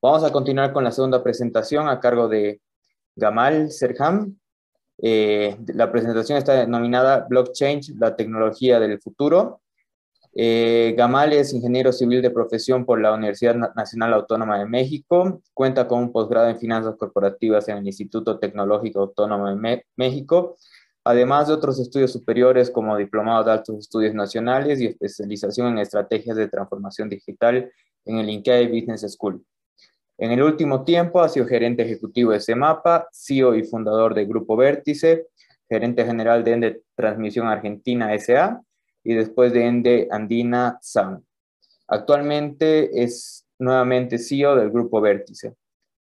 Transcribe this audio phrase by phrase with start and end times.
[0.00, 2.60] Vamos a continuar con la segunda presentación a cargo de
[3.16, 4.38] Gamal Serham.
[5.02, 9.60] Eh, la presentación está denominada Blockchain, la tecnología del futuro.
[10.34, 15.42] Eh, Gamal es ingeniero civil de profesión por la Universidad Nacional Autónoma de México.
[15.52, 20.58] Cuenta con un posgrado en finanzas corporativas en el Instituto Tecnológico Autónomo de México,
[21.02, 26.36] además de otros estudios superiores como diplomado de altos estudios nacionales y especialización en estrategias
[26.36, 27.68] de transformación digital
[28.04, 29.44] en el INCAE Business School.
[30.20, 34.56] En el último tiempo ha sido gerente ejecutivo de CEMAPA, CEO y fundador del Grupo
[34.56, 35.28] Vértice,
[35.68, 38.60] gerente general de Ende Transmisión Argentina S.A.
[39.04, 41.22] y después de Ende Andina SAM.
[41.86, 45.54] Actualmente es nuevamente CEO del Grupo Vértice.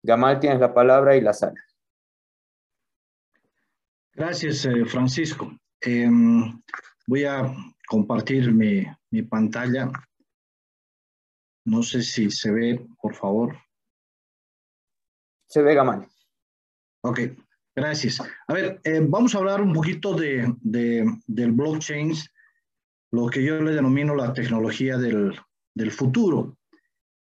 [0.03, 1.65] Gamal, tienes la palabra y la sala.
[4.13, 5.51] Gracias, eh, Francisco.
[5.81, 6.61] Em,
[7.07, 7.51] voy a
[7.89, 9.91] compartir mi pantalla.
[11.65, 13.64] No sé si se ve, por favor
[15.55, 16.09] se ve mal.
[17.05, 17.21] Ok,
[17.77, 18.21] gracias.
[18.49, 22.13] A ver, eh, vamos a hablar un poquito de, del blockchain,
[23.13, 25.33] lo que yo le denomino la tecnología del,
[25.93, 26.57] futuro.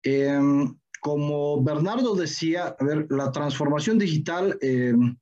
[0.01, 5.15] Em, como Bernardo decía, a ver, la transformación digital em,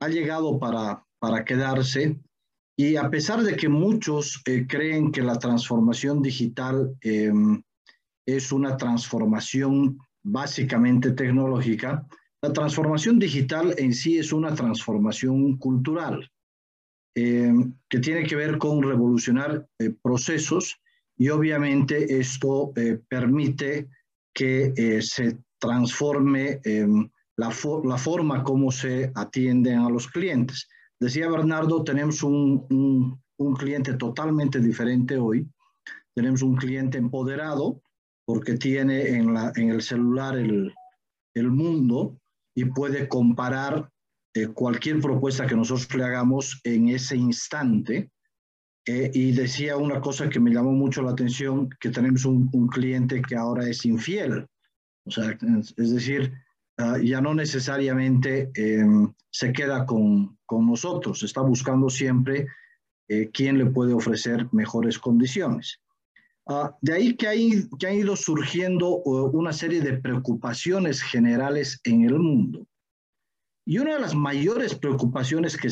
[0.00, 2.18] ha llegado para, para quedarse
[2.74, 7.62] y a pesar de que muchos eh, creen que la transformación digital em,
[8.24, 12.06] es una transformación básicamente tecnológica,
[12.42, 16.30] la transformación digital en sí es una transformación cultural
[17.14, 17.52] eh,
[17.88, 20.80] que tiene que ver con revolucionar eh, procesos
[21.18, 23.88] y obviamente esto eh, permite
[24.32, 26.60] que se transforme
[27.36, 27.50] la,
[27.84, 30.68] la, forma como se atienden a los clientes.
[30.98, 35.46] Decía Bernardo, tenemos un, un cliente totalmente diferente hoy.
[36.14, 37.82] Tenemos un cliente empoderado
[38.24, 40.72] porque tiene en, la, en el celular el,
[41.34, 42.19] el mundo
[42.60, 43.90] y puede comparar
[44.34, 48.10] eh, cualquier propuesta que nosotros le hagamos en ese instante.
[48.86, 53.22] Eh, y decía una cosa que me llamó mucho la atención, que tenemos un, cliente
[53.22, 54.46] que ahora es infiel.
[55.06, 55.38] O sea,
[55.76, 56.34] es decir,
[56.76, 62.46] ah, ya no necesariamente em, se queda con, con, nosotros, está buscando siempre
[63.08, 65.80] eh, quién le puede ofrecer mejores condiciones.
[66.52, 71.80] Ah, de ahí que, hay, que han ido surgiendo uh, una serie de preocupaciones generales
[71.84, 72.66] en el mundo.
[73.64, 75.68] Y una de las mayores preocupaciones que,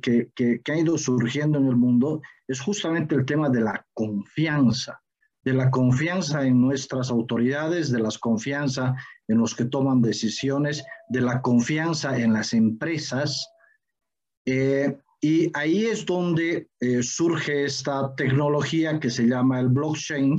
[0.00, 3.86] que, que, que, han ido surgiendo en el mundo es justamente el tema de la
[3.94, 5.00] confianza,
[5.44, 8.96] de la confianza en nuestras autoridades, de la confianza
[9.28, 13.48] en los que toman decisiones, de la confianza en las empresas.
[14.44, 14.98] Eh,
[15.28, 20.36] y ahí es donde eh, surge esta tecnología que se llama el blockchain,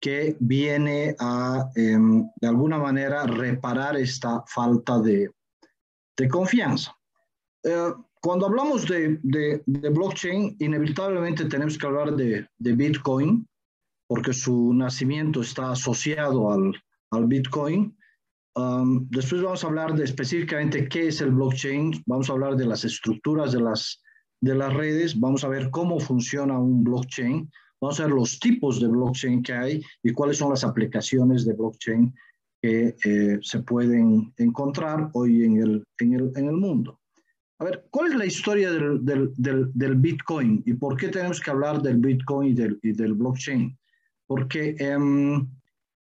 [0.00, 5.32] que viene a, em, de alguna manera, reparar esta falta de,
[6.16, 6.96] de confianza.
[7.64, 13.44] Eh, cuando hablamos de, de, de, blockchain, inevitablemente tenemos que hablar de, Bitcoin,
[14.06, 16.72] porque su nacimiento está asociado al,
[17.10, 17.96] al Bitcoin.
[18.54, 22.66] Um, después vamos a hablar de específicamente qué es el blockchain, vamos a hablar de
[22.66, 24.03] las estructuras de las,
[24.44, 27.50] de las redes, vamos a ver cómo funciona un blockchain,
[27.80, 31.54] vamos a ver los tipos de blockchain que hay y cuáles son las aplicaciones de
[31.54, 32.14] blockchain
[32.62, 37.00] que eh, se pueden encontrar hoy en el, en, el, en el, mundo.
[37.58, 41.50] A ver, ¿cuál es la historia del, del, del, Bitcoin y por qué tenemos que
[41.50, 43.76] hablar del Bitcoin y del, y del blockchain?
[44.26, 45.46] Porque um,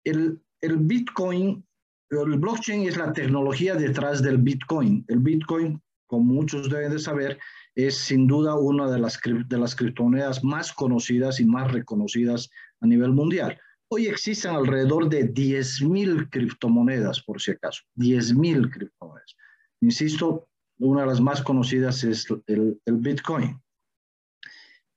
[0.05, 1.63] el, el Bitcoin
[2.11, 5.05] el blockchain es la tecnología detrás del Bitcoin.
[5.09, 7.39] El Bitcoin, como muchos deben de saber,
[7.75, 12.51] es sin duda una de las, de las criptomonedas más conocidas y más reconocidas
[12.81, 13.59] a nivel mundial.
[13.89, 19.37] Hoy existen alrededor de 10.000 criptomonedas, por si acaso, 10.000 criptomonedas.
[19.81, 23.61] Insisto, una de las más conocidas es el, el Bitcoin.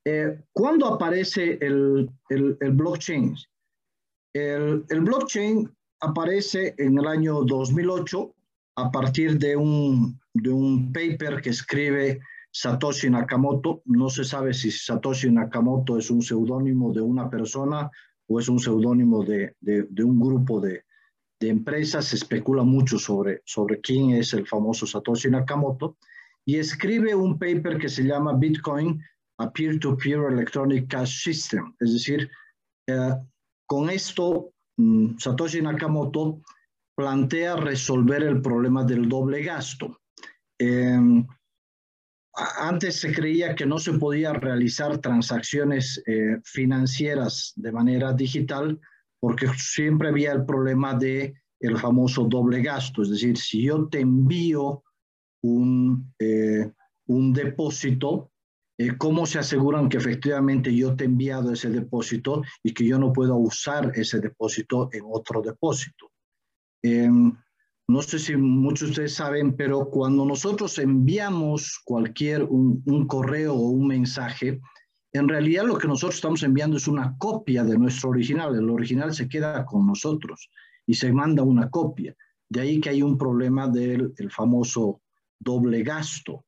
[0.05, 3.35] Eh, ¿Cuándo aparece el, el, el blockchain?
[4.33, 5.69] El, el, blockchain
[6.01, 8.33] aparece en el año 2008
[8.77, 12.19] a partir de un, de un paper que escribe
[12.51, 13.81] Satoshi Nakamoto.
[13.85, 17.89] No se sabe si Satoshi Nakamoto es un seudónimo de una persona
[18.27, 20.83] o es un seudónimo de, de, un grupo de,
[21.39, 22.05] de, empresas.
[22.05, 25.97] Se especula mucho sobre, sobre quién es el famoso Satoshi Nakamoto.
[26.45, 29.01] Y escribe un paper que se llama Bitcoin,
[29.37, 31.73] a Peer-to-Peer Electronic Cash System.
[31.79, 32.29] Es decir,
[32.87, 33.15] eh,
[33.65, 36.41] con esto Mm, Satoshi Nakamoto
[36.95, 39.98] plantea resolver el problema del doble gasto.
[40.59, 41.25] Em,
[42.59, 48.79] antes se creía que no se podía realizar transacciones eh, financieras de manera digital
[49.19, 53.99] porque siempre había el problema de el famoso doble gasto, es decir, si yo te
[53.99, 54.83] envío
[55.43, 56.71] un, eh,
[57.07, 58.31] un depósito,
[58.77, 62.97] eh, ¿cómo se aseguran que efectivamente yo te he enviado ese depósito y que yo
[62.97, 66.11] no puedo usar ese depósito en otro depósito?
[67.89, 73.55] No sé si muchos de ustedes saben, pero cuando nosotros enviamos cualquier un, un, correo
[73.55, 74.61] o un mensaje,
[75.11, 78.55] en realidad lo que nosotros estamos enviando es una copia de nuestro original.
[78.55, 80.51] El original se queda con nosotros
[80.85, 82.15] y se manda una copia.
[82.47, 85.01] De ahí que hay un problema del el famoso
[85.39, 86.45] doble gasto.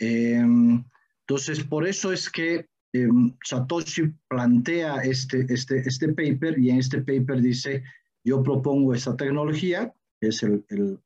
[0.00, 0.82] Em,
[1.20, 7.02] entonces, por eso es que em, Satoshi plantea este, este, este paper y en este
[7.02, 7.84] paper dice,
[8.24, 9.94] yo propongo esta tecnología,
[10.28, 10.98] es el, el,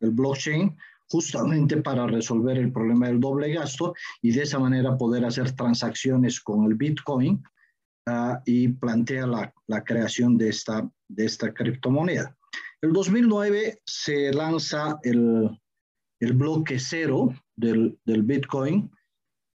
[0.00, 0.76] el, blockchain,
[1.08, 6.40] justamente para resolver el problema del doble gasto y de esa manera poder hacer transacciones
[6.40, 7.42] con el Bitcoin
[8.08, 12.36] uh, y plantea la, la, creación de esta, de esta criptomoneda.
[12.80, 15.50] El 2009 se lanza el,
[16.20, 18.90] el bloque cero del, del Bitcoin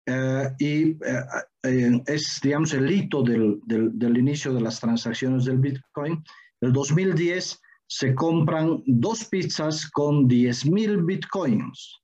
[0.10, 5.58] uh, y uh, es, digamos, el hito del, del, del, inicio de las transacciones del
[5.58, 6.24] Bitcoin.
[6.62, 12.02] El 2010 se compran dos pizzas con 10 mil Bitcoins,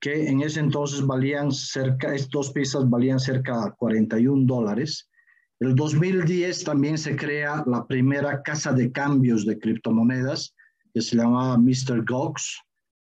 [0.00, 5.08] que en ese entonces valían cerca, estas dos pizzas valían cerca de 41 dólares.
[5.60, 10.54] El 2010 también se crea la primera casa de cambios de criptomonedas,
[10.92, 12.04] que se llamaba Mr.
[12.04, 12.60] Gox,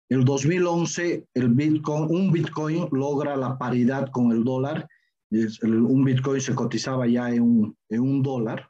[0.09, 4.87] el 2011, el Bitcoin, un Bitcoin logra la paridad con el dólar.
[5.29, 8.69] Un Bitcoin se cotizaba ya en un, en un dólar.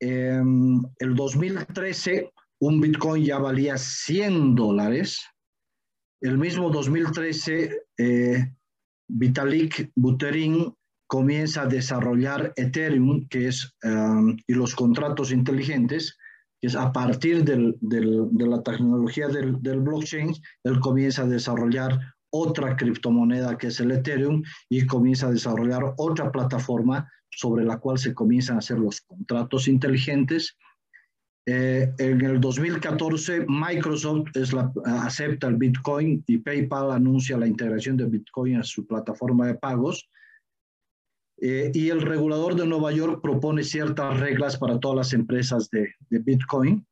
[0.00, 2.31] En el 2013,
[2.62, 5.20] un Bitcoin ya valía 100 dólares.
[6.20, 8.54] El mismo 2013, eh,
[9.08, 10.72] Vitalik Buterin
[11.08, 16.16] comienza a desarrollar Ethereum, que es, um, y los contratos inteligentes,
[16.60, 20.32] es a partir de la tecnología del, del, blockchain,
[20.62, 21.98] él comienza a desarrollar
[22.30, 27.98] otra criptomoneda que es el Ethereum y comienza a desarrollar otra plataforma sobre la cual
[27.98, 30.56] se comienzan a hacer los contratos inteligentes.
[31.44, 37.96] Eh, en el 2014, Microsoft es la, acepta el Bitcoin y PayPal anuncia la integración
[37.96, 40.08] de Bitcoin a su plataforma de pagos.
[41.40, 45.92] Eh, y el regulador de Nueva York propone ciertas reglas para todas las empresas de,
[46.08, 46.86] de Bitcoin.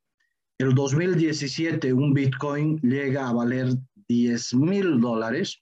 [0.57, 3.69] El 2017 un Bitcoin llega a valer
[4.09, 5.61] 10 mil dólares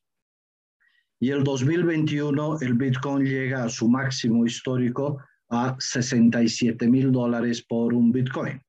[1.19, 5.19] y el 2021 el Bitcoin llega a su máximo histórico
[5.49, 8.59] a 67 mil dólares por un Bitcoin.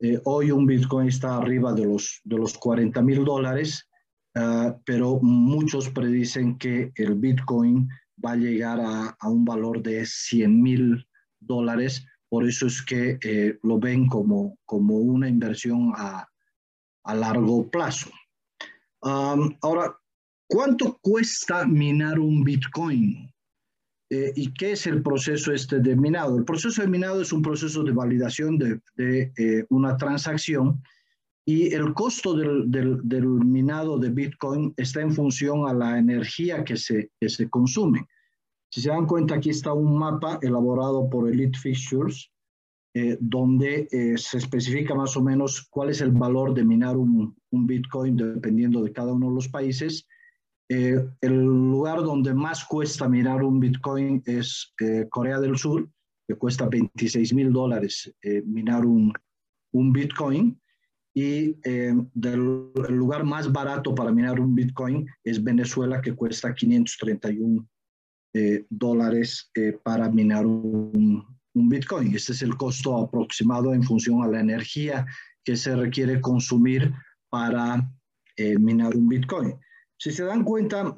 [0.00, 3.88] Eh, hoy un Bitcoin está arriba de los, de los 40 mil dólares,
[4.34, 7.88] uh, pero muchos predicen que el Bitcoin
[8.22, 11.08] va a llegar a, a un valor de 100 mil
[11.40, 12.06] dólares.
[12.28, 16.28] Por eso es que eh, lo ven como, como una inversión a,
[17.04, 18.10] a largo plazo.
[19.00, 19.96] Ahora,
[20.48, 23.32] ¿cuánto cuesta minar un Bitcoin?
[24.08, 26.36] Eh, ¿Y qué es el proceso este de minado?
[26.36, 30.80] El proceso de minado es un proceso de validación de, de eh, una transacción
[31.48, 36.64] y el costo del, del, del, minado de Bitcoin está en función a la energía
[36.64, 38.06] que se, que se consume.
[38.68, 42.32] Si se dan cuenta, aquí está un mapa elaborado por Elite Fixtures,
[42.94, 47.36] eh, donde eh, se especifica más o menos cuál es el valor de minar un,
[47.50, 50.08] un Bitcoin dependiendo de cada uno de los países.
[50.68, 55.88] Eh, el lugar donde más cuesta minar un Bitcoin es eh, Corea del Sur,
[56.26, 58.12] que cuesta 26 mil dólares
[58.44, 59.12] minar un,
[59.72, 60.60] un Bitcoin
[61.16, 66.54] y eh, del el lugar más barato para minar un Bitcoin es Venezuela, que cuesta
[66.54, 67.66] 531
[68.34, 72.14] eh, dólares eh, para minar un, un, Bitcoin.
[72.14, 75.06] Este es el costo aproximado en función a la energía
[75.42, 76.92] que se requiere consumir
[77.30, 77.90] para
[78.36, 79.54] eh, minar un Bitcoin.
[79.98, 80.94] Si se dan cuenta,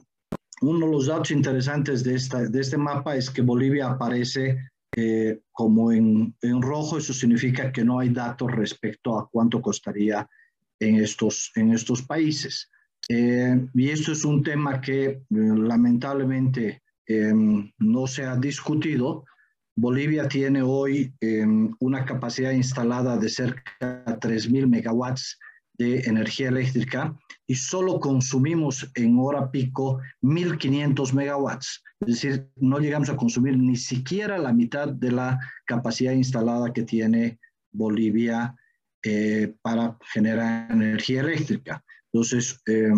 [0.60, 4.58] uno de los datos interesantes de, esta, de este mapa es que Bolivia aparece
[4.96, 10.28] eh, como en, en, rojo, eso significa que no hay datos respecto a cuánto costaría
[10.80, 12.70] en estos, en estos países.
[13.08, 19.24] Eh, y esto es un tema que eh, lamentablemente em, no se ha discutido.
[19.76, 25.38] Bolivia tiene hoy em, una capacidad instalada de cerca de 3.000 megawatts
[25.78, 27.16] de energía eléctrica
[27.50, 31.82] y solo consumimos en hora pico 1.500 megawatts.
[32.00, 36.82] Es decir, no llegamos a consumir ni siquiera la mitad de la capacidad instalada que
[36.82, 37.40] tiene
[37.72, 38.54] Bolivia
[39.02, 41.82] eh, para generar energía eléctrica.
[42.12, 42.92] Entonces, eh,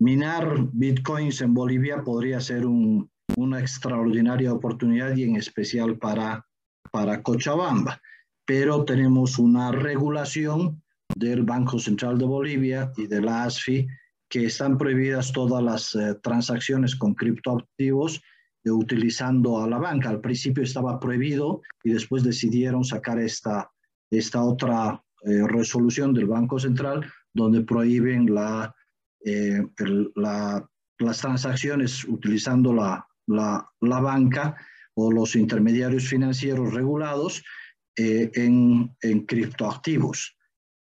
[0.00, 6.46] minar bitcoins en Bolivia podría ser un, una extraordinaria oportunidad y en especial para,
[6.92, 8.00] para Cochabamba.
[8.46, 10.82] Pero tenemos una regulación
[11.14, 13.86] del Banco Central de Bolivia y de la ASFI
[14.28, 18.20] que están prohibidas todas las eh, transacciones con criptoactivos
[18.64, 20.10] eh, utilizando a la banca.
[20.10, 23.70] Al principio estaba prohibido y después decidieron sacar esta,
[24.10, 28.74] esta otra eh, resolución del Banco Central donde prohíben la,
[30.14, 34.56] las transacciones utilizando la, la, banca
[34.94, 37.44] o los intermediarios financieros regulados
[37.96, 38.94] en
[39.26, 40.37] criptoactivos.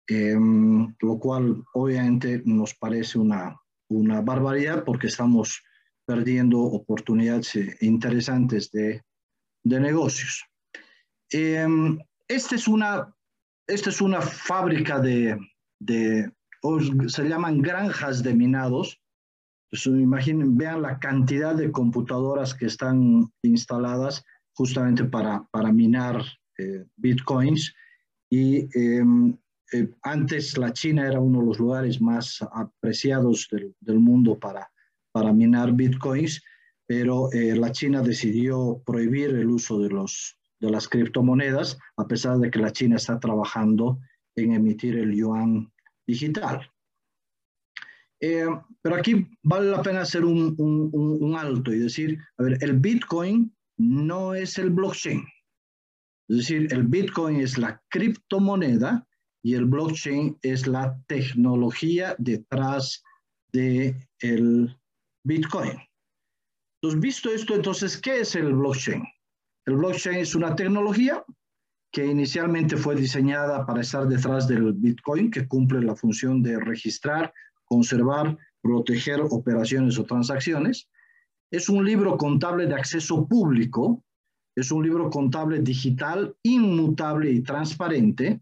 [0.07, 3.59] Em, lo cual obviamente nos parece una,
[3.89, 5.63] una barbaridad porque estamos
[6.05, 9.01] perdiendo oportunidades interesantes de,
[9.63, 10.45] de negocios.
[11.31, 11.67] Eh,
[12.27, 13.15] esta, es una,
[13.67, 15.39] esta es una fábrica de,
[15.79, 16.31] de
[17.07, 18.99] se llaman granjas de minados.
[19.69, 26.23] Pues, imaginen, vean la cantidad de computadoras que están instaladas justamente para, para minar
[26.57, 27.73] eh, bitcoins.
[28.29, 29.03] Y eh,
[29.71, 34.69] eh, antes la China era uno de los lugares más apreciados del, mundo para,
[35.11, 36.43] para minar bitcoins,
[36.85, 42.37] pero eh, la China decidió prohibir el uso de, los, de las criptomonedas, a pesar
[42.37, 43.99] de que la China está trabajando
[44.35, 45.71] en emitir el yuan
[46.05, 46.69] digital.
[48.19, 48.45] Eh,
[48.81, 52.79] pero aquí vale la pena hacer un, un, un, alto y decir, a ver, el
[52.79, 55.23] Bitcoin no es el blockchain.
[56.29, 59.07] Es decir, el Bitcoin es la criptomoneda
[59.45, 63.03] y el blockchain es la tecnología detrás
[63.53, 64.75] de el
[65.23, 65.79] Bitcoin.
[66.81, 69.03] Entonces, visto esto, entonces, ¿qué es el blockchain?
[69.67, 71.23] El blockchain es una tecnología
[71.91, 77.31] que inicialmente fue diseñada para estar detrás del Bitcoin, que cumple la función de registrar,
[77.65, 80.89] conservar, proteger operaciones o transacciones.
[81.51, 84.03] Es un libro contable de acceso público,
[84.55, 88.41] es un libro contable digital, inmutable y transparente,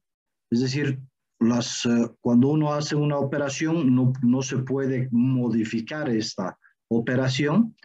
[0.53, 0.99] es decir,
[1.41, 6.57] eh, cuando uno hace una operación no, no, se puede modificar esta
[6.89, 7.75] operación.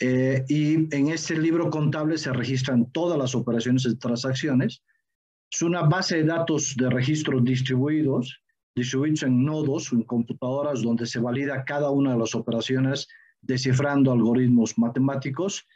[0.00, 4.82] Eh, y en este libro contable se registran todas las operaciones y transacciones.
[5.52, 8.40] Es una base de datos de registros distribuidos,
[8.74, 13.06] distribuidos en nodos, en computadoras, donde se valida cada una de las operaciones
[13.42, 15.66] descifrando algoritmos matemáticos.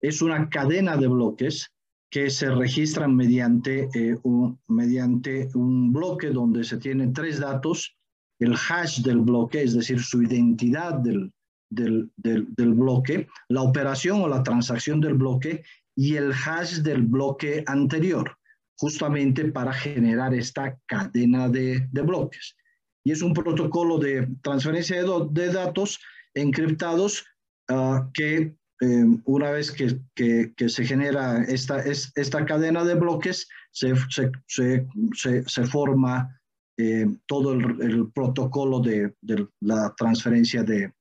[0.00, 1.70] Es una cadena de bloques
[2.14, 7.96] que se registran mediante, eh, un, mediante un bloque donde se tienen tres datos,
[8.38, 11.32] el hash del bloque, es decir, su identidad del,
[11.70, 15.64] del, del, bloque, la operación o la transacción del bloque
[15.96, 18.38] y el hash del bloque anterior,
[18.78, 22.54] justamente para generar esta cadena de, de bloques.
[23.02, 25.98] Y es un protocolo de transferencia de, de datos
[26.32, 27.24] encriptados
[27.72, 34.30] uh, que eh, una vez que, se genera esta, esta cadena de bloques, se, se,
[34.46, 36.40] se, se forma
[36.76, 39.14] eh, todo el, protocolo de,
[39.60, 40.92] la transferencia de,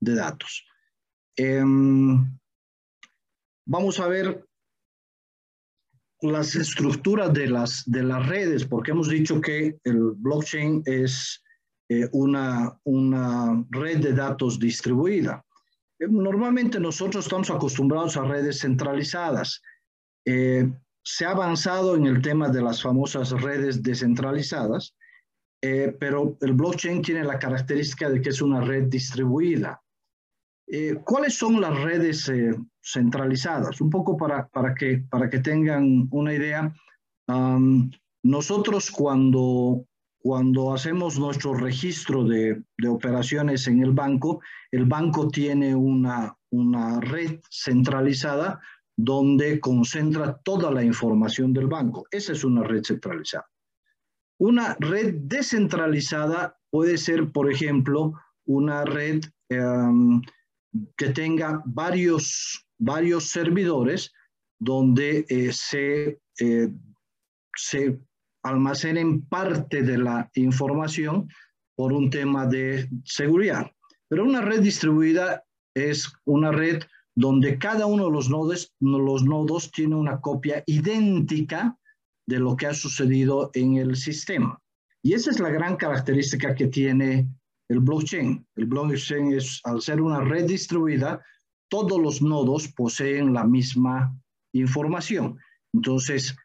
[0.00, 0.66] de datos.
[1.36, 2.38] Em,
[3.66, 4.46] vamos a ver
[6.20, 11.42] las estructuras de las, de las redes, porque hemos dicho que el blockchain es
[11.88, 15.44] eh, una, una red de datos distribuida.
[16.08, 19.62] Normalmente nosotros estamos acostumbrados a redes centralizadas.
[20.24, 20.68] Eh,
[21.04, 24.96] se ha avanzado en el tema de las famosas redes descentralizadas,
[25.62, 29.80] eh, pero el blockchain tiene la característica de que es una red distribuida.
[30.66, 32.30] Eh, ¿Cuáles son las redes
[32.80, 33.80] centralizadas?
[33.80, 36.72] Un poco para, para, que, para que tengan una idea.
[38.24, 39.86] nosotros cuando
[40.22, 46.36] cuando hacemos nuestro registro de, operaciones en el banco, el banco tiene una,
[47.00, 48.60] red centralizada
[48.96, 52.06] donde concentra toda la información del banco.
[52.10, 53.46] Esa es una red centralizada.
[54.38, 58.12] Una red descentralizada puede ser, por ejemplo,
[58.44, 60.22] una red em,
[60.96, 64.12] que tenga varios, varios servidores
[64.60, 66.72] donde eh, se, eh,
[67.56, 67.98] se
[68.42, 71.28] almacenen parte de la información
[71.76, 73.70] por un tema de seguridad.
[74.08, 75.44] Pero una red distribuida
[75.74, 76.82] es una red
[77.14, 81.76] donde cada uno de los nodos, los nodos tiene una copia idéntica
[82.26, 84.58] de lo que ha sucedido en el sistema.
[85.02, 87.28] Y esa es la gran característica que tiene
[87.68, 88.46] el blockchain.
[88.56, 91.22] El blockchain es, al ser una red distribuida,
[91.68, 94.14] todos los nodos poseen la misma
[94.52, 95.38] información.
[95.72, 96.36] Entonces,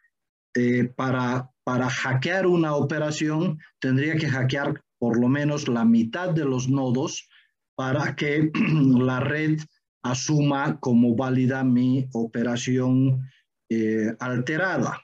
[0.54, 6.46] eh, para para hackear una operación tendría que hackear por lo menos la mitad de
[6.46, 7.28] los nodos
[7.74, 9.60] para que la red
[10.02, 13.20] asuma como válida mi operación
[13.68, 14.98] eh, alterada.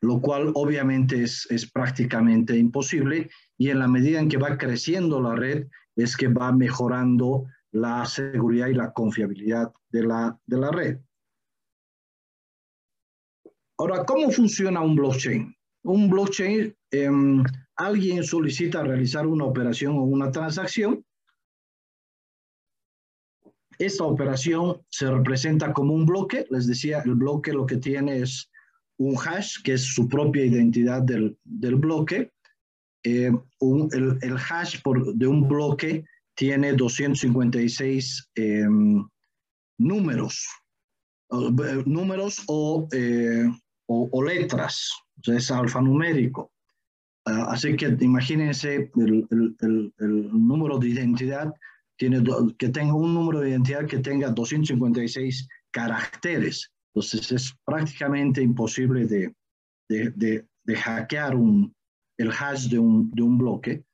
[0.00, 5.20] lo cual obviamente es, es prácticamente imposible y en la medida en que va creciendo
[5.20, 10.70] la red es que va mejorando la seguridad y la confiabilidad de la, de la
[10.70, 10.98] red.
[13.76, 15.57] Ahora, ¿cómo funciona un blockchain?
[15.88, 17.42] Un blockchain, em,
[17.76, 21.02] alguien solicita realizar una operación o una transacción.
[23.78, 26.44] Esta operación se representa como un bloque.
[26.50, 28.50] Les decía, el bloque lo que tiene es
[28.98, 32.32] un hash, que es su propia identidad del, del bloque.
[33.02, 34.82] Eh, el, hash
[35.14, 36.04] de un bloque
[36.36, 39.08] tiene 256 em,
[39.78, 40.46] números,
[41.86, 42.86] números o,
[43.88, 46.52] o, letras, o sea, es alfanumérico.
[47.26, 51.52] Uh, así que imagínense el, el, el, número de identidad,
[51.96, 52.22] tiene
[52.58, 56.70] que tenga un número de identidad que tenga 256 caracteres.
[56.94, 59.34] Entonces es prácticamente imposible de,
[59.88, 61.74] de, de, hackear un,
[62.18, 63.84] el hash de un, de un bloque.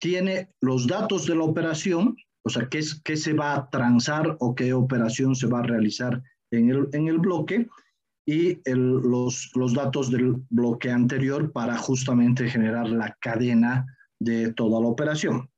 [0.00, 4.54] Tiene los datos de la operación, o sea, qué, qué se va a transar o
[4.54, 7.68] qué operación se va a realizar en el, en el bloque
[8.30, 13.84] y los, los datos del bloque anterior para justamente generar la cadena
[14.20, 15.50] de toda la operación.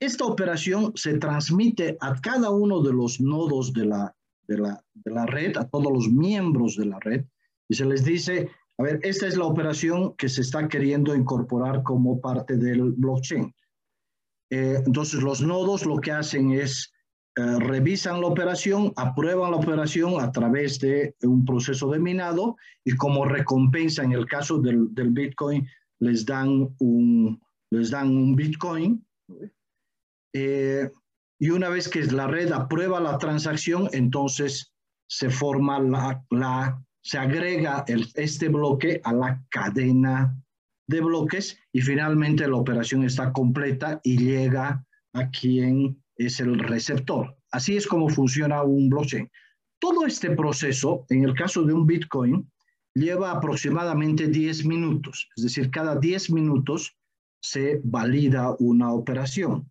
[0.00, 4.16] Esta operación se transmite a cada uno de los nodos de la,
[4.48, 7.26] de la, de la red, a todos los miembros de la red,
[7.68, 11.82] y se les dice, a ver, esta es la operación que se está queriendo incorporar
[11.82, 13.54] como parte del blockchain.
[14.48, 16.90] Eh, entonces, los nodos lo que hacen es
[17.38, 22.96] eh, revisan la operación, aprueban la operación a través de un proceso de minado y
[22.96, 25.68] como recompensa en el caso del, del Bitcoin
[26.00, 27.38] les dan un,
[27.70, 29.06] les dan un Bitcoin.
[30.34, 30.90] Eh,
[31.38, 34.72] y una vez que la red aprueba la transacción, entonces
[35.06, 40.34] se forma la, la se agrega el, este bloque a la cadena
[40.88, 47.36] de bloques y finalmente la operación está completa y llega a quien es el receptor.
[47.50, 49.30] Así es como funciona un blockchain.
[49.78, 52.50] Todo este proceso, en el caso de un Bitcoin,
[52.94, 56.96] lleva aproximadamente 10 minutos, es decir, cada 10 minutos
[57.40, 59.70] se valida una operación.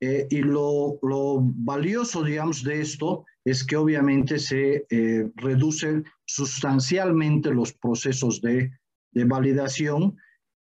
[0.00, 7.54] Eh, y lo, lo, valioso, digamos, de esto es que obviamente se eh, reducen sustancialmente
[7.54, 8.72] los procesos de,
[9.12, 10.16] de validación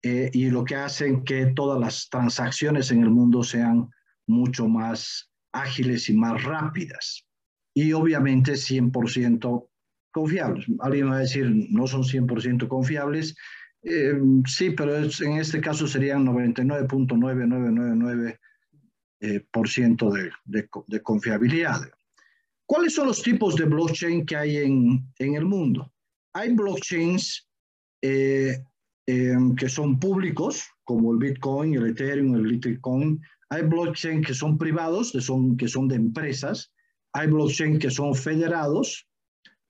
[0.03, 3.89] eh, y lo que hacen que todas las transacciones en el mundo sean
[4.27, 7.25] mucho más ágiles y más rápidas.
[7.73, 9.67] Y obviamente 100%
[10.11, 10.67] confiables.
[10.79, 13.35] Alguien va a decir, no son 100% confiables.
[13.83, 18.37] Eh, sí, pero en este caso serían 99.9999%
[19.19, 19.39] eh, de,
[20.45, 21.81] de, de, confiabilidad.
[22.65, 25.93] ¿Cuáles son los tipos de blockchain que hay en, en el mundo?
[26.33, 27.47] Hay blockchains
[28.01, 28.57] eh,
[29.05, 35.11] que son públicos, como el Bitcoin, el Ethereum, el Litecoin, hay blockchain que son privados,
[35.11, 36.71] que son, que son de empresas.
[37.13, 39.07] Hay blockchain que son federados,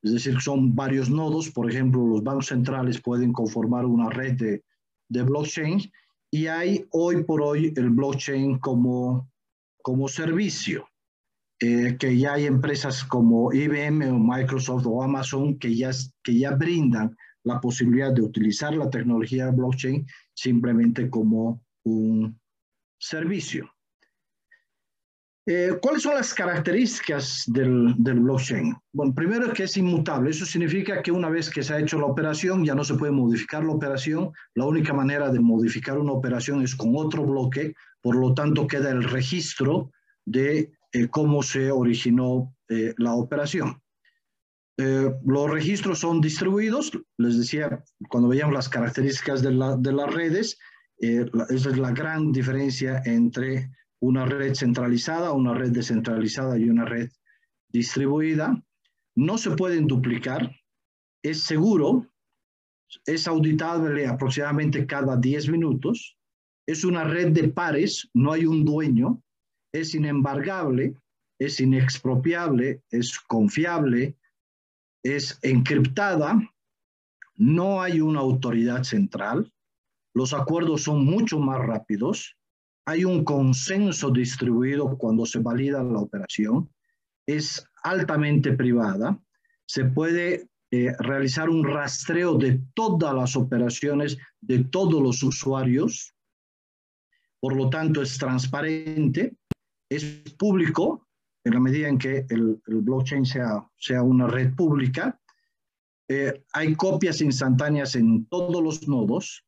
[0.02, 1.52] es decir, son varios nodos.
[1.52, 4.62] Por ejemplo, los bancos centrales pueden conformar una red
[5.10, 5.80] de, blockchain.
[6.32, 9.30] Y hay hoy por hoy el blockchain como,
[9.82, 10.88] como servicio,
[11.60, 15.92] eh, que ya hay empresas como IBM o Microsoft o Amazon que ya,
[16.24, 22.38] que ya brindan la posibilidad de utilizar la tecnología blockchain simplemente como un
[22.98, 23.76] servicio.
[25.48, 28.76] Eh, ¿Cuáles son las características del, blockchain?
[28.92, 30.32] Bueno, primero que es inmutable.
[30.32, 33.12] Eso significa que una vez que se ha hecho la operación, ya no se puede
[33.12, 34.32] modificar la operación.
[34.56, 37.76] La única manera de modificar una operación es con otro bloque.
[38.02, 39.92] Por lo tanto, queda el registro
[40.26, 43.80] de eh, cómo se originó eh, la operación.
[44.78, 46.92] Los registros son distribuidos.
[47.18, 50.58] Les decía, cuando veíamos las características de las redes,
[51.00, 56.86] eh, esa es la gran diferencia entre una red centralizada, una red descentralizada y una
[56.86, 57.10] red
[57.70, 58.64] distribuida.
[59.16, 60.52] No se pueden duplicar,
[61.24, 62.08] es seguro,
[63.06, 66.18] es auditable aproximadamente cada 10 minutos,
[66.68, 69.22] es una red de pares, no hay un dueño,
[69.72, 70.96] es inembargable,
[71.40, 74.16] es inexpropiable, es confiable,
[75.04, 76.40] es encriptada,
[77.36, 79.52] no hay una autoridad central,
[80.16, 82.36] los acuerdos son mucho más rápidos,
[82.86, 86.70] hay un consenso distribuido cuando se valida la operación,
[87.28, 89.20] es altamente privada,
[89.68, 96.16] se puede eh, realizar un rastreo de todas las operaciones de todos los usuarios,
[97.40, 99.36] por lo tanto es transparente,
[99.90, 100.04] es
[100.40, 101.08] público
[101.44, 105.20] en la medida en que el, blockchain sea, sea una red pública
[106.08, 109.45] eh, hay copias instantáneas en todos los nodos,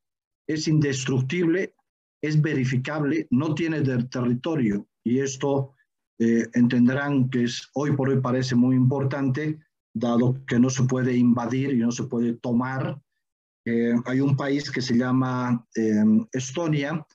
[0.48, 1.76] es indestructible,
[2.22, 5.74] es verificable, no tiene territorio y esto
[6.20, 9.60] eh, entenderán que es, hoy por hoy parece muy importante,
[9.94, 13.00] dado que no se puede invadir y no se puede tomar.
[13.66, 17.06] Eh, hay un país que se llama em, Estonia,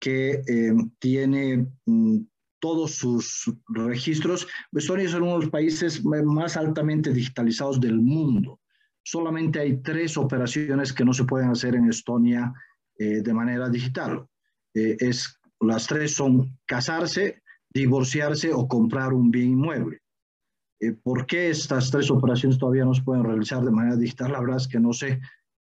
[0.00, 2.18] que em, tiene mm,
[2.60, 4.46] todos sus registros.
[4.72, 8.60] Estonia es uno de los países más altamente digitalizados del mundo.
[9.04, 12.52] Solamente hay tres operaciones que no se pueden hacer en Estonia
[12.98, 14.26] eh, de manera digital.
[14.74, 20.00] es, las tres son casarse, divorciarse o comprar un bien inmueble.
[20.80, 24.32] Eh, ¿Por qué estas tres operaciones todavía no se pueden realizar de manera digital?
[24.32, 25.20] La verdad es que no sé,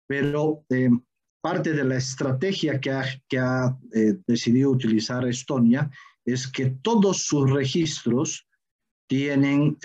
[0.06, 0.90] pero eh,
[1.42, 5.90] parte de la estrategia que ha, que ha eh, decidido utilizar Estonia
[6.24, 8.46] es que todos sus registros
[9.08, 9.76] tienen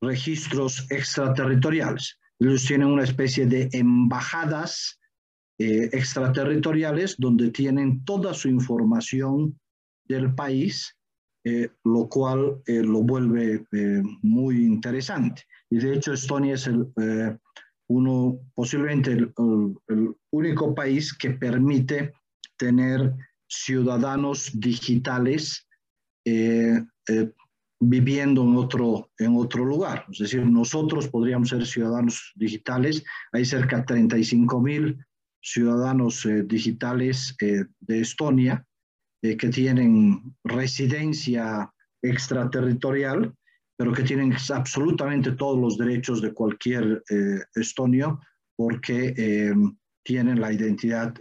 [0.00, 2.18] registros extraterritoriales.
[2.40, 4.98] Ellos tienen una especie de embajadas
[5.62, 9.60] extraterritoriales donde tienen toda su información
[10.06, 10.96] del país
[11.42, 15.42] eh, lo cual eh, lo vuelve eh, muy interesante.
[15.70, 16.86] Y de hecho Estonia es el,
[17.88, 22.12] uno, posiblemente el, único país que permite
[22.58, 23.14] tener
[23.48, 25.66] ciudadanos digitales
[27.82, 30.04] viviendo en otro, en otro lugar.
[30.12, 33.02] Es decir, nosotros podríamos ser ciudadanos digitales.
[33.32, 34.98] Hay cerca de 35 mil
[35.40, 38.66] ciudadanos digitales de Estonia
[39.22, 41.70] eh, que tienen residencia
[42.02, 43.34] extraterritorial,
[43.76, 48.18] pero que tienen absolutamente todos los derechos de cualquier eh, estonio
[48.56, 49.54] porque eh,
[50.02, 51.14] tienen la identidad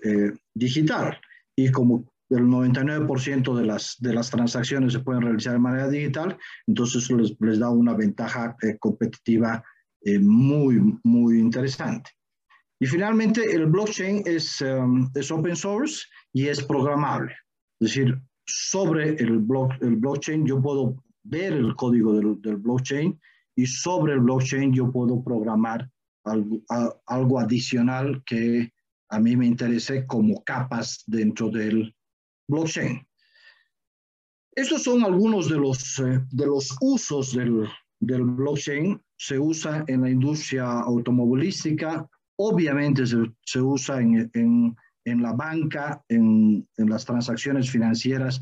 [0.54, 1.20] digital.
[1.58, 6.38] Y como el 99% de las, de las transacciones se pueden realizar de manera digital,
[6.68, 9.62] entonces les, les da una ventaja competitiva
[10.22, 12.12] muy, muy interesante.
[12.80, 14.64] Y finalmente, el blockchain es,
[15.16, 17.34] es open source y es programable.
[17.80, 19.46] Es decir, sobre el,
[19.82, 23.20] el blockchain yo puedo ver el código del, del, blockchain
[23.56, 25.90] y sobre el blockchain yo puedo programar
[26.24, 26.62] algo,
[27.06, 28.72] algo adicional que
[29.10, 31.96] a mí me interese como capas dentro del
[32.48, 33.06] blockchain.
[34.56, 37.68] Estos son algunos de los, eh, de los usos del,
[38.00, 39.02] del, blockchain.
[39.16, 42.08] Se usa en la industria automovilística,
[42.40, 44.76] obviamente se, se usa en, en
[45.06, 48.42] en la banca, en, en, las transacciones financieras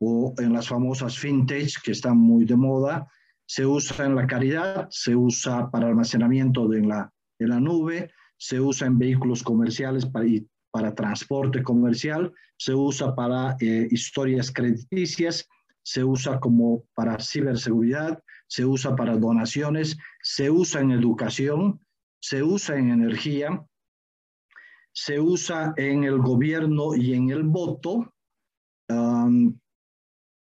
[0.00, 3.06] o en las famosas fintech que están muy de moda.
[3.46, 8.60] Se usa en la caridad, se usa para almacenamiento de la, de la nube, se
[8.60, 10.26] usa en vehículos comerciales para,
[10.70, 15.48] para transporte comercial, se usa para eh, historias crediticias,
[15.82, 21.80] se usa como para ciberseguridad, se usa para donaciones, se usa en educación,
[22.20, 23.64] se usa en energía,
[24.92, 28.12] se usa en el gobierno y en el voto.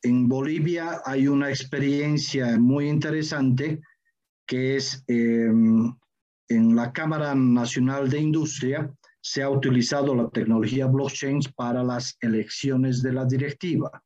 [0.04, 3.82] en Bolivia hay una experiencia muy interesante
[4.48, 5.94] que es em,
[6.50, 13.02] en la Cámara Nacional de Industria se ha utilizado la tecnología blockchain para las elecciones
[13.04, 14.04] de la directiva.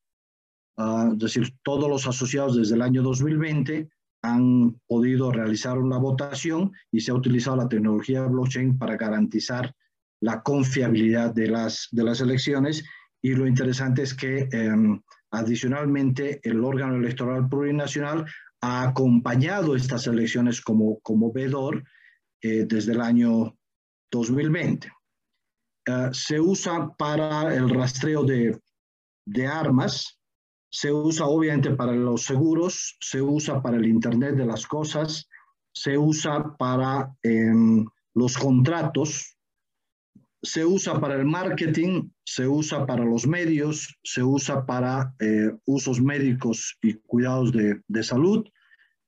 [0.77, 3.89] Ah, es decir, todos los asociados desde el año 2020
[4.25, 9.73] han podido realizar una votación y se ha utilizado la tecnología blockchain para garantizar
[10.21, 12.83] la confiabilidad de las, de las elecciones
[13.21, 18.25] y lo interesante es que em, adicionalmente el órgano electoral plurinacional
[18.61, 21.83] ha acompañado estas elecciones como, como vedor
[22.41, 23.55] eh, desde el año
[24.11, 24.91] 2020.
[25.87, 28.59] Eh, se usa para el rastreo de,
[29.27, 30.19] de armas,
[30.75, 35.29] se usa obviamente para los seguros, se usa para el Internet de las Cosas,
[35.73, 39.37] se usa para em, los contratos,
[40.43, 46.01] se usa para el marketing, se usa para los medios, se usa para eh, usos
[46.01, 48.45] médicos y cuidados de, salud,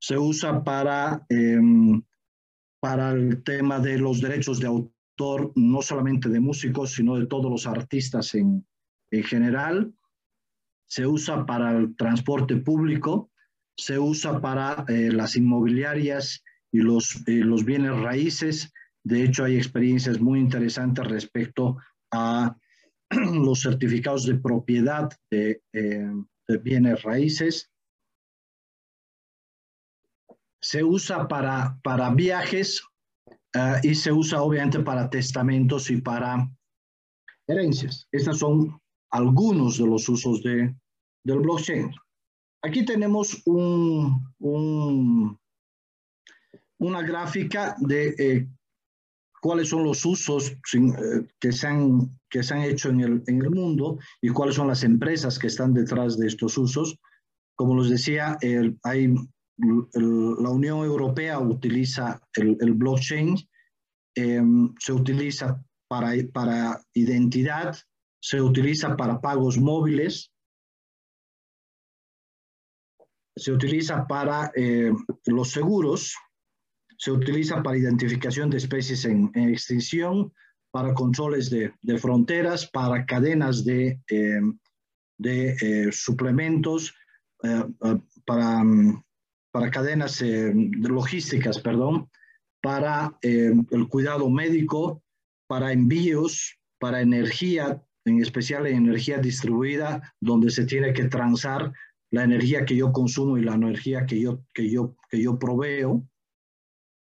[0.00, 2.02] se usa para, em,
[2.80, 7.50] para el tema de los derechos de autor, no solamente de músicos, sino de todos
[7.50, 8.64] los artistas en,
[9.10, 9.92] general,
[10.88, 13.30] se usa para el transporte público,
[13.76, 18.72] se usa para eh, las inmobiliarias y los, eh, los bienes raíces,
[19.04, 21.78] de hecho, hay experiencias muy interesantes respecto
[22.12, 22.54] a
[23.10, 26.10] los certificados de propiedad de, eh,
[26.62, 27.70] bienes raíces.
[30.60, 32.82] Se usa para, para viajes
[33.82, 36.50] y se usa obviamente para testamentos y para
[37.46, 38.08] herencias.
[38.12, 38.78] Estos son
[39.10, 40.74] algunos de los usos de,
[41.24, 41.90] del blockchain.
[42.62, 45.38] Aquí tenemos un, un
[46.78, 48.48] una gráfica de eh,
[49.40, 53.42] cuáles son los usos eh, que, se han, que se han hecho en el, en
[53.42, 56.98] el mundo y cuáles son las empresas que están detrás de estos usos.
[57.56, 58.38] Como les decía,
[58.84, 59.14] hay,
[59.56, 63.34] la Unión Europea utiliza el, blockchain,
[64.14, 67.76] em, se utiliza para, para identidad,
[68.20, 70.32] se utiliza para pagos móviles,
[73.38, 74.92] se utiliza para eh,
[75.26, 76.16] los seguros,
[76.96, 80.32] se utiliza para identificación de especies en, extinción,
[80.70, 84.40] para controles de, fronteras, para cadenas de, eh,
[85.24, 86.94] eh, suplementos,
[88.26, 92.10] para cadenas logísticas, perdón,
[92.60, 95.02] para el cuidado médico,
[95.46, 101.72] para envíos, para energía, en especial en energía distribuida, donde se tiene que transar
[102.10, 106.08] la energía que yo consumo y la energía que yo, que yo, que yo proveo,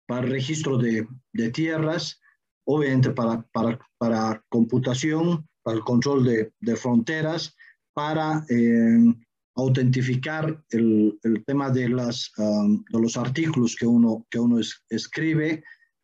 [0.07, 2.19] para el registro de, de tierras,
[2.65, 7.55] obviamente para, para, para, computación, para el control de, de fronteras,
[7.93, 9.13] para eh,
[9.55, 15.63] autentificar el, el, tema de, las, de los artículos que uno, que uno escribe,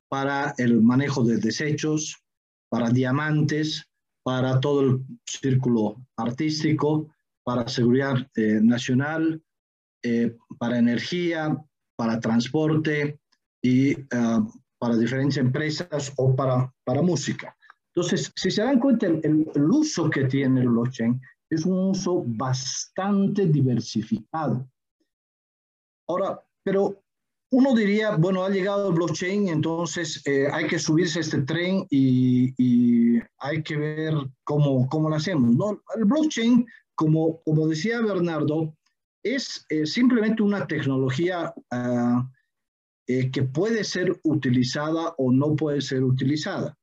[0.09, 2.17] para el manejo de desechos,
[2.69, 3.88] para diamantes,
[4.23, 9.41] para todo el círculo artístico, para seguridad eh, nacional,
[10.03, 11.57] eh, para energía,
[11.95, 13.19] para transporte
[13.61, 14.05] y eh,
[14.77, 17.55] para diferentes empresas o para, para música.
[17.93, 22.23] Entonces, si se dan cuenta, el, el, uso que tiene el blockchain es un uso
[22.25, 24.69] bastante diversificado.
[26.07, 27.03] Ahora, pero
[27.51, 32.53] uno diría, bueno, ha llegado el blockchain, entonces hay que subirse a este tren y,
[32.57, 35.55] y, hay que ver cómo, cómo lo hacemos.
[35.55, 35.81] ¿no?
[35.95, 36.65] El blockchain
[36.99, 38.75] como, como decía Bernardo,
[39.23, 42.29] es eh, simplemente una tecnología ah,
[43.07, 46.77] eh, que puede ser utilizada o no puede ser utilizada.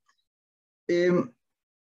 [0.88, 1.30] Em,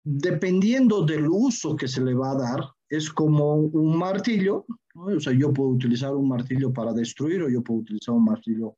[0.04, 5.34] dependiendo del uso que se le va a dar, es como un martillo, o sea,
[5.34, 8.77] yo puedo utilizar un martillo para destruir o yo puedo utilizar un martillo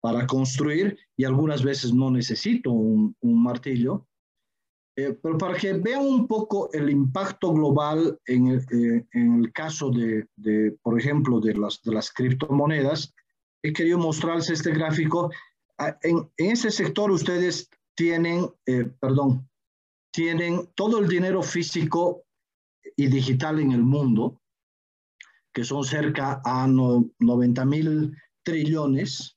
[0.00, 4.06] para construir y algunas veces no necesito un, un martillo.
[4.96, 9.52] Eh, pero para que vean un poco el impacto global en el, eh, en el
[9.52, 13.14] caso de, de, por ejemplo, de las, de las criptomonedas,
[13.62, 15.30] he querido mostrarles este gráfico.
[15.78, 19.48] Ah, en, en ese sector ustedes tienen, eh, perdón,
[20.12, 22.24] tienen todo el dinero físico
[22.96, 24.41] y digital en el mundo,
[25.52, 29.36] que son cerca a 90 mil trillones.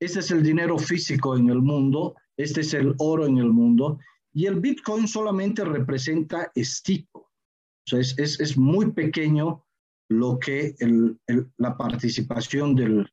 [0.00, 3.98] Este es el dinero físico en el mundo, este es el oro en el mundo,
[4.32, 7.18] y el Bitcoin solamente representa estito.
[7.20, 9.64] O sea, es, es, es muy pequeño
[10.08, 13.10] lo que el, el, la participación del,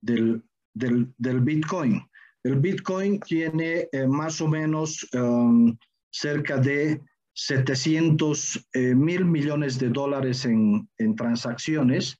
[0.00, 0.42] del,
[0.74, 2.02] del, del, Bitcoin.
[2.44, 5.76] El Bitcoin tiene eh, más o menos um,
[6.10, 7.00] cerca de
[7.34, 12.18] 700 eh, mil millones de dólares en, en transacciones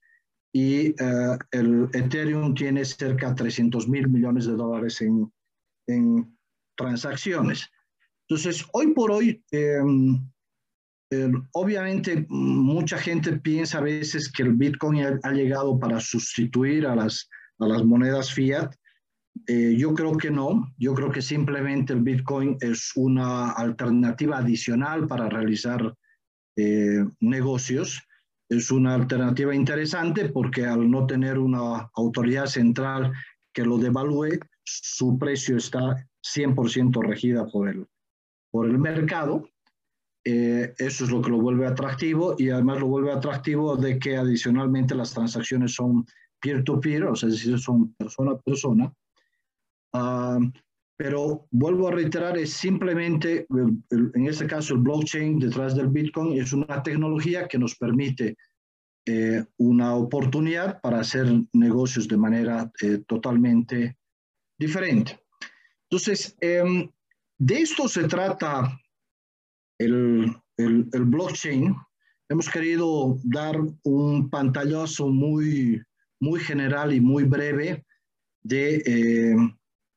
[0.53, 5.33] y uh, el Ethereum tiene cerca de 300 mil millones de dólares en,
[5.87, 6.37] en
[6.77, 7.71] transacciones.
[8.29, 10.19] Entonces, hoy por hoy, em,
[11.53, 17.29] obviamente mucha gente piensa a veces que el Bitcoin ha, llegado para sustituir a las,
[17.59, 18.75] a las monedas fiat.
[19.47, 25.07] Eh, yo creo que no, yo creo que simplemente el Bitcoin es una alternativa adicional
[25.07, 25.95] para realizar
[26.57, 28.03] eh, negocios.
[28.49, 33.13] Es una alternativa interesante porque al no tener una autoridad central
[33.53, 37.87] que lo devalúe, su precio está 100% regida por el,
[38.51, 39.49] por el mercado.
[40.25, 44.17] Eh, eso es lo que lo vuelve atractivo y además lo vuelve atractivo de que
[44.17, 46.07] adicionalmente las transacciones son
[46.41, 48.93] peer-to-peer, o sea, es decir, son persona a persona.
[50.97, 56.53] Pero vuelvo a reiterar, es simplemente, en este caso, el blockchain detrás del Bitcoin es
[56.53, 58.37] una tecnología que nos permite
[59.05, 63.99] eh, una oportunidad para hacer negocios de manera eh, totalmente
[64.57, 65.19] diferente.
[65.91, 66.89] Entonces, em,
[67.37, 68.79] de esto se trata
[69.81, 71.75] el, el, blockchain.
[72.29, 75.83] Hemos querido dar un pantallazo muy,
[76.21, 77.85] muy general y muy breve
[78.45, 79.37] de eh,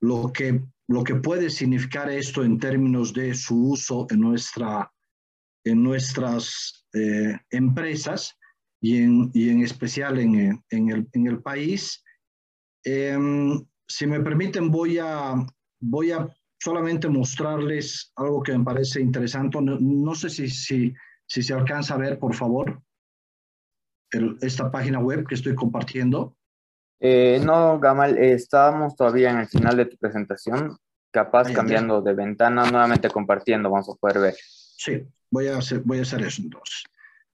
[0.02, 4.92] lo, que, lo que puede significar esto en términos de su uso en, nuestra,
[5.64, 8.38] en nuestras eh, empresas
[8.82, 12.04] y en, y en especial en, en, el, en el país.
[12.84, 15.36] Em, si me permiten, voy a,
[15.82, 16.28] voy a
[16.60, 19.60] solamente mostrarles algo que me parece interesante.
[19.62, 20.94] No, sé si, si,
[21.28, 22.82] si, se alcanza a ver, por favor,
[24.42, 26.38] esta página web que estoy compartiendo.
[27.00, 30.78] Eh, no, Gamal, estábamos todavía en el final de tu presentación,
[31.12, 34.36] capaz cambiando de ventana, nuevamente compartiendo, vamos a poder ver.
[34.78, 36.84] Sí, voy a hacer, voy a hacer eso entonces.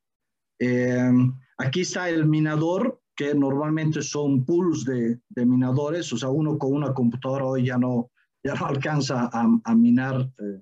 [0.60, 1.12] eh,
[1.58, 6.74] aquí está el minador, que normalmente son pools de, de, minadores, o sea, uno con
[6.74, 8.12] una computadora hoy ya no,
[8.44, 10.62] ya no alcanza a, a minar eh,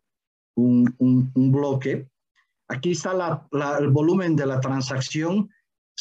[0.55, 2.07] un, un, un, bloque.
[2.69, 5.49] Aquí está la, la, el volumen de la transacción.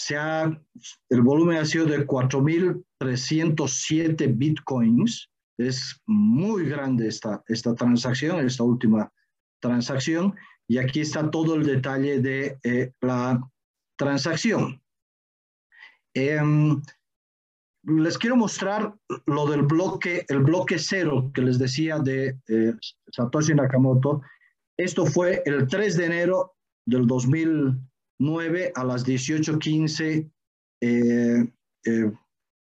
[0.00, 0.56] Se ha,
[1.08, 5.28] el volumen ha sido de 4.307 bitcoins.
[5.58, 9.12] Es muy grande esta, esta transacción, esta última
[9.60, 10.36] transacción
[10.68, 13.42] y aquí está todo el detalle de eh, la
[13.96, 14.80] transacción.
[16.14, 16.40] Eh,
[17.82, 18.94] les quiero mostrar
[19.26, 22.74] lo del bloque, el bloque cero que les decía de eh,
[23.10, 24.22] Satoshi Nakamoto.
[24.76, 26.54] Esto fue el 3 de enero
[26.86, 27.04] del
[28.18, 30.30] 2009 a las 18.15.
[30.80, 31.52] Eh,
[31.84, 32.12] eh,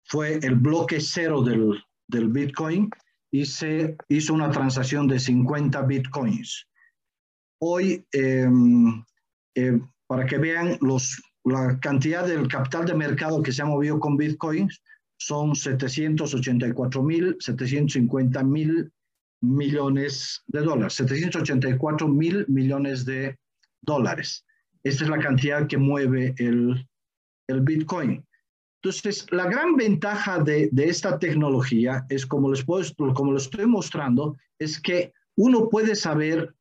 [0.06, 2.90] fue el bloque cero del, del Bitcoin
[3.32, 6.68] y se hizo una transacción de 50 Bitcoins.
[7.60, 9.04] Hoy, em,
[9.56, 14.00] eh, para que vean los, la cantidad del capital de mercado que se ha movido
[14.00, 14.70] con Bitcoin,
[15.18, 18.92] son 784 mil, 750 mil
[19.42, 23.38] millones de dólares, 784 mil millones de
[23.82, 24.45] dólares.
[24.86, 26.88] Esta es la cantidad que mueve el,
[27.48, 28.24] el Bitcoin.
[28.84, 34.38] Entonces, la gran ventaja de, de, esta tecnología es, como les, como lo estoy mostrando,
[34.60, 36.54] es que uno puede saber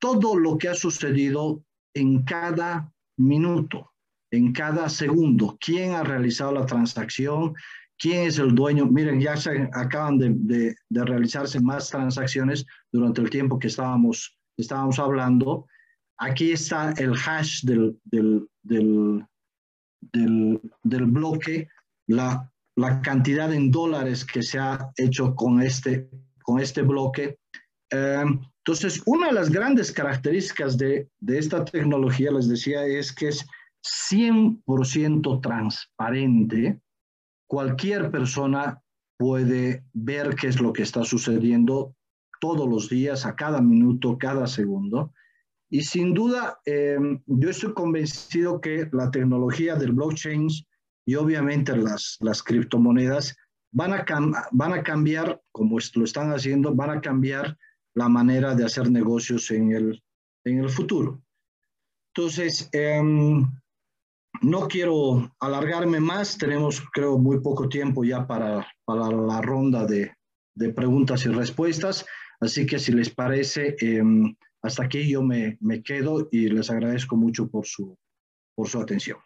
[0.00, 1.62] todo lo que ha sucedido
[1.94, 3.92] en cada minuto,
[4.30, 7.54] en cada segundo, quién ha realizado la transacción,
[7.98, 8.86] quién es el dueño.
[8.86, 14.38] Miren, ya se acaban de, de, de realizarse más transacciones durante el tiempo que estábamos,
[14.56, 15.66] estábamos hablando.
[16.18, 18.48] Aquí está el hash del, del,
[20.12, 21.68] del, bloque,
[22.06, 26.08] la, la, cantidad en dólares que se ha hecho con este,
[26.42, 27.38] con este bloque.
[27.92, 33.28] Um, entonces, una de las grandes características de, de esta tecnología, les decía, es que
[33.28, 33.46] es
[34.10, 36.80] 100% transparente.
[37.46, 38.82] Cualquier persona
[39.18, 41.94] puede ver qué es lo que está sucediendo
[42.40, 45.12] todos los días, a cada minuto, cada segundo.
[45.68, 50.48] Y sin duda, eh, yo estoy convencido que la tecnología del blockchain
[51.06, 53.36] y obviamente las, las criptomonedas
[53.72, 54.04] van a,
[54.52, 57.56] van a cambiar, como lo están haciendo, van a cambiar
[57.94, 60.02] la manera de hacer negocios en el,
[60.44, 61.22] en el futuro.
[62.14, 63.02] Entonces, eh,
[64.42, 70.12] no quiero alargarme más, tenemos creo muy poco tiempo ya para, para la ronda de,
[70.54, 72.06] de, preguntas y respuestas,
[72.40, 74.02] así que si les parece, eh,
[74.66, 77.96] hasta aquí yo me, me, quedo y les agradezco mucho por su,
[78.54, 79.18] por su atención.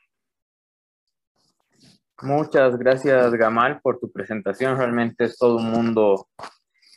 [2.22, 4.76] Muchas gracias, Gamal, por tu presentación.
[4.76, 6.28] Realmente es todo un mundo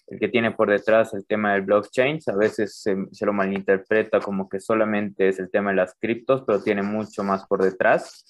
[0.08, 2.20] el que tiene por detrás el tema del blockchain.
[2.28, 6.44] A veces se, se, lo malinterpreta como que solamente es el tema de las criptos,
[6.46, 8.26] pero tiene mucho más por detrás.